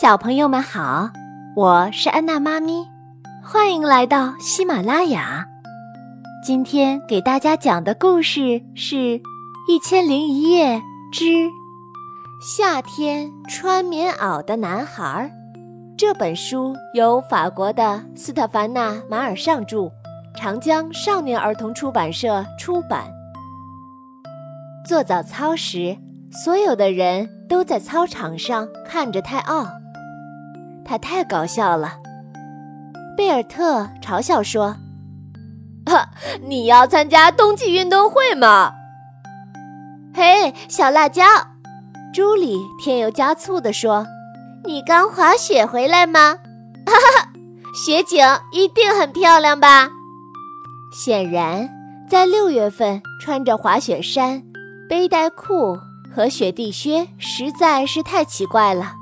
[0.00, 1.10] 小朋友们好，
[1.54, 2.88] 我是安娜妈咪，
[3.44, 5.44] 欢迎来到喜马拉雅。
[6.42, 8.96] 今天给大家讲的故事是
[9.68, 10.80] 《一千零一夜
[11.12, 11.50] 之
[12.40, 15.30] 夏天穿棉袄的男孩》。
[15.98, 19.90] 这本书由法国的斯特凡纳·马尔尚著，
[20.34, 23.04] 长江少年儿童出版社出版。
[24.86, 25.94] 做早操时，
[26.32, 29.66] 所有的人都在操场上看着泰奥。
[30.90, 31.92] 他太搞笑了，
[33.16, 34.74] 贝尔特嘲笑说
[35.86, 36.10] ：“哈，
[36.42, 38.72] 你要参加冬季运动会吗？”
[40.12, 41.22] 嘿，小辣椒，
[42.12, 44.04] 朱莉添油加醋地说
[44.66, 46.34] ：“你刚滑雪回来吗？
[46.84, 47.28] 哈哈哈，
[47.72, 48.18] 雪景
[48.52, 49.88] 一定很漂亮吧？”
[50.92, 51.70] 显然，
[52.10, 54.42] 在六月份穿着滑雪衫、
[54.88, 55.78] 背带裤
[56.12, 58.94] 和雪地靴实在是太奇怪了。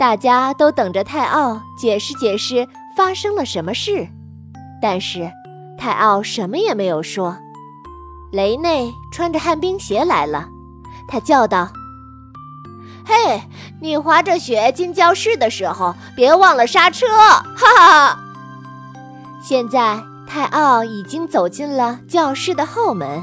[0.00, 4.08] 大家都等着泰奥解释解释发生了什么事，
[4.80, 5.30] 但是
[5.76, 7.36] 泰奥什么也没有说。
[8.32, 10.48] 雷内穿着旱冰鞋来了，
[11.06, 11.70] 他叫道
[13.04, 13.42] ：“嘿，
[13.82, 17.06] 你滑着雪进教室的时候别忘了刹车！”
[17.54, 18.18] 哈哈。
[19.42, 23.22] 现在泰奥已经走进了教室的后门，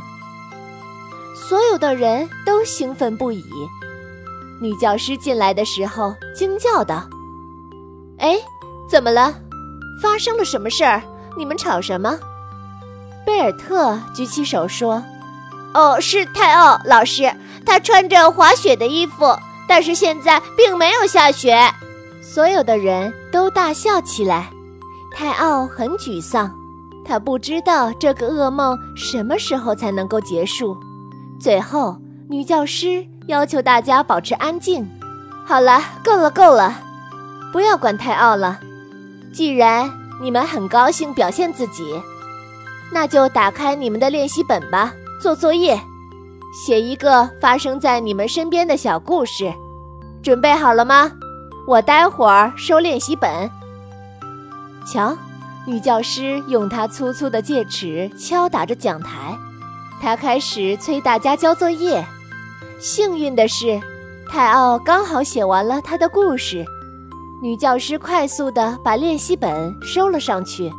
[1.50, 3.44] 所有的人都兴奋不已。
[4.60, 7.08] 女教师进来的时候惊叫道
[8.20, 8.38] ：“哎，
[8.90, 9.34] 怎么了？
[10.02, 11.02] 发生了什么事儿？
[11.38, 12.18] 你们吵什么？”
[13.26, 15.04] 贝尔特举起手说
[15.74, 17.32] ：“哦，是泰奥老师，
[17.66, 19.36] 他穿着滑雪的衣服，
[19.68, 21.58] 但是现在并没有下雪。”
[22.22, 24.50] 所有的人都大笑起来。
[25.14, 26.52] 泰奥很沮丧，
[27.04, 30.78] 他不知道这个噩梦什么时候才能够结束。
[31.40, 31.98] 最后，
[32.30, 33.06] 女教师。
[33.28, 34.90] 要求大家保持安静。
[35.46, 36.82] 好了，够了，够了，
[37.54, 38.60] 不要管泰奥了。
[39.34, 42.02] 既然你们很高兴表现自己，
[42.92, 45.80] 那就打开你们的练习本吧，做作业，
[46.66, 49.54] 写一个发生在你们身边的小故事。
[50.24, 51.12] 准备好了吗？
[51.68, 53.30] 我待会儿收练习本。
[54.86, 55.18] 瞧，
[55.66, 59.38] 女教师用她粗粗的戒尺敲打着讲台，
[60.02, 62.06] 她开始催大家交作业。
[62.80, 63.82] 幸运的是，
[64.30, 66.64] 泰奥刚好写完了他的故事。
[67.42, 70.72] 女教师快速地把练习本收了上去。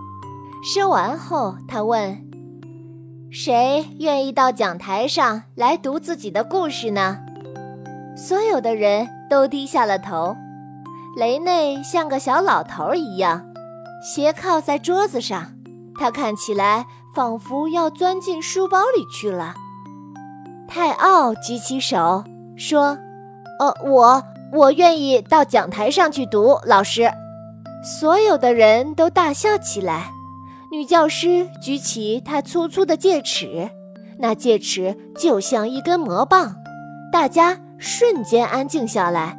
[0.63, 2.17] 收完后，她问
[3.31, 7.19] ：“谁愿意到讲台上来读自己的故事呢？”
[8.17, 10.37] 所有的人都低下了头。
[11.17, 13.45] 雷内像个小老头一样，
[14.03, 15.53] 斜靠在桌子上，
[15.99, 19.55] 他看起来仿佛要钻进书包里去了。
[20.69, 22.23] 泰奥举起手
[22.55, 22.99] 说
[23.59, 27.11] ：“呃，我我愿意到讲台上去读。”老师，
[27.83, 30.11] 所有的人都大笑起来。
[30.71, 33.71] 女教师举起她粗粗的戒尺，
[34.19, 36.55] 那戒尺就像一根魔棒。
[37.11, 39.39] 大家瞬间安静下来。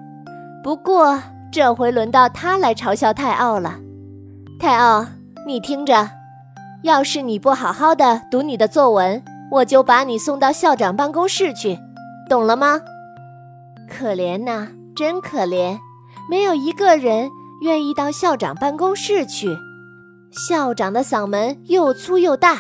[0.63, 3.75] 不过这回轮到他来嘲笑泰奥了。
[4.59, 5.05] 泰奥，
[5.45, 6.09] 你听着，
[6.81, 9.23] 要是你不好好的读你的作文。
[9.51, 11.79] 我就把你送到校长办公室去，
[12.29, 12.79] 懂了吗？
[13.89, 15.79] 可怜呐，真可怜，
[16.29, 19.57] 没有一个人愿意到校长办公室去。
[20.31, 22.59] 校长的嗓门又粗又大，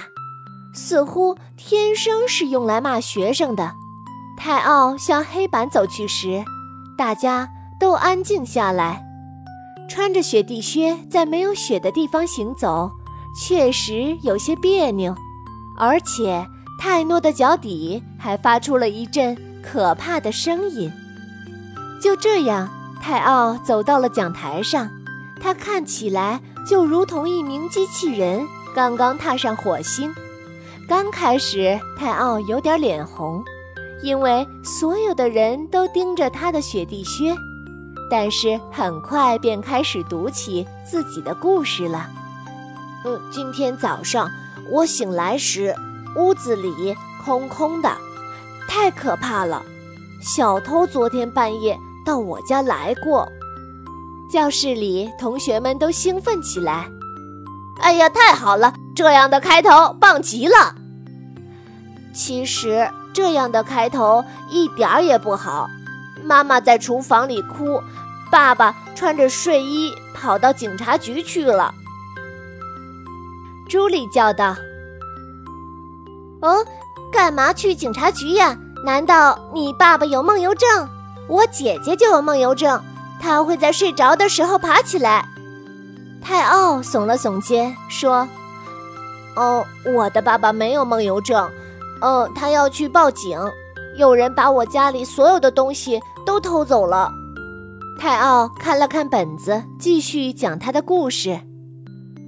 [0.73, 3.71] 似乎天生是用来骂学生的。
[4.35, 6.43] 泰奥向黑板走去时，
[6.97, 7.47] 大家
[7.79, 9.05] 都安静下来。
[9.87, 12.89] 穿着雪地靴在没有雪的地方行走，
[13.39, 15.13] 确实有些别扭，
[15.77, 16.43] 而且。
[16.79, 20.89] 泰诺的脚底还发出了一阵可怕的声音。
[22.01, 22.69] 就这样，
[23.01, 24.89] 泰奥走到了讲台上。
[25.41, 30.09] 他看起来就如同一名机器人，刚刚踏上火星。
[30.87, 33.43] 刚开始，泰奥有点脸红，
[34.01, 37.35] 因为所有的人都盯着他的雪地靴。
[38.09, 42.09] 但是很快便开始读起自己的故事了。
[43.05, 44.29] 嗯，今天早上
[44.71, 45.75] 我醒来时。
[46.15, 47.91] 屋子里空空的，
[48.67, 49.63] 太可怕了！
[50.21, 53.27] 小偷昨天半夜到我家来过。
[54.31, 56.87] 教室里同学们都兴奋起来。
[57.79, 58.73] 哎呀，太好了！
[58.95, 60.75] 这样的开头棒极了。
[62.13, 65.67] 其实这样的开头一点儿也不好。
[66.23, 67.81] 妈妈在厨房里哭，
[68.29, 71.73] 爸爸穿着睡衣跑到警察局去了。
[73.69, 74.55] 朱莉叫道。
[76.41, 76.65] 哦，
[77.11, 78.57] 干嘛去警察局呀？
[78.85, 80.87] 难道你爸爸有梦游症？
[81.27, 82.81] 我姐姐就有梦游症，
[83.19, 85.25] 她会在睡着的时候爬起来。
[86.21, 88.27] 泰奥耸了耸肩，说
[89.35, 91.49] ：“哦，我的爸爸没有梦游症。
[92.01, 93.37] 哦，他要去报警，
[93.97, 97.11] 有人把我家里所有的东西都偷走了。”
[97.99, 101.41] 泰奥看了看本子，继续讲他的故事。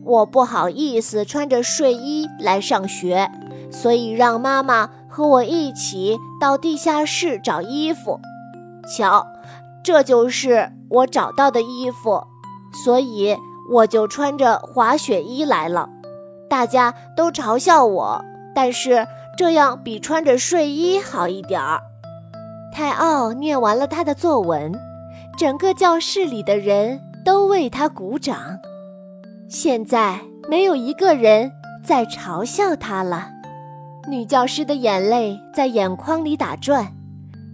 [0.04, 3.30] 我不好意思穿着睡衣来上学，
[3.72, 8.20] 所以让妈妈和我一起到地下室找衣服。
[8.96, 9.26] 瞧，
[9.84, 12.24] 这就是我找到的衣服，
[12.84, 13.38] 所以。
[13.70, 15.88] 我就穿着滑雪衣来了，
[16.50, 19.08] 大家都嘲笑我，但是
[19.38, 21.80] 这样比穿着睡衣好一点儿。
[22.74, 24.78] 泰奥念完了他的作文，
[25.38, 28.60] 整个教室里的人都为他鼓掌。
[29.48, 30.20] 现在
[30.50, 31.50] 没有一个人
[31.82, 33.30] 在嘲笑他了。
[34.08, 36.94] 女教师的眼泪在眼眶里打转，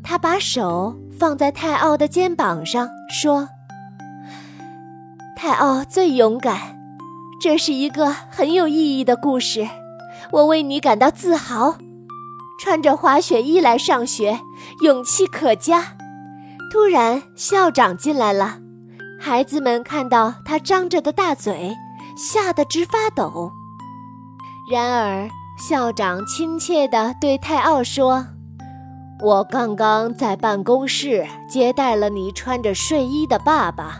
[0.03, 3.49] 她把手放在泰奥的肩膀上说。
[5.35, 6.77] 泰奥最勇敢，
[7.41, 9.67] 这是一个很有意义的故事，
[10.31, 11.75] 我为你感到自豪。
[12.59, 14.39] 穿着滑雪衣来上学，
[14.81, 15.95] 勇气可嘉。
[16.73, 18.57] 突然，校长进来了，
[19.19, 21.75] 孩子们看到他张着的大嘴，
[22.17, 23.51] 吓得直发抖。
[24.71, 28.23] 然而，校长亲切地对泰奥说
[29.19, 33.97] ：“我刚刚在办公室接待了你穿着睡衣的爸爸。”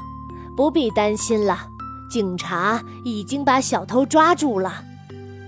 [0.55, 1.57] 不必担心了，
[2.11, 4.83] 警察已经把小偷抓住了。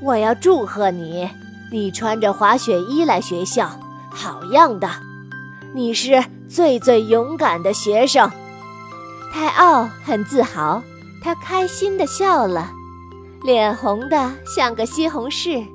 [0.02, 1.30] 我要祝贺你，
[1.72, 3.70] 你穿着滑雪衣来学校，
[4.10, 4.90] 好样的！
[5.74, 8.30] 你是最最勇敢的学生。
[9.32, 10.82] 泰奥很自豪，
[11.24, 12.72] 他开心地笑了，
[13.44, 15.66] 脸红得像个西红柿。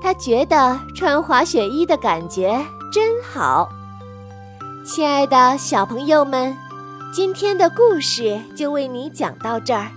[0.00, 3.68] 他觉得穿滑雪衣的感觉真好。
[4.84, 6.56] 亲爱的小朋友们。
[7.10, 9.88] 今天的故事就为你讲到这儿。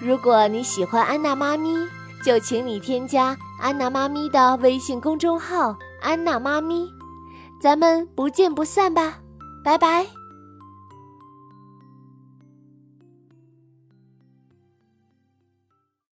[0.00, 1.86] 如果你喜欢安娜妈咪，
[2.24, 6.92] 就请你添加安娜妈咪的微信公众号“安娜妈咪”，
[7.62, 9.18] 咱们不见不散吧，
[9.62, 10.17] 拜拜。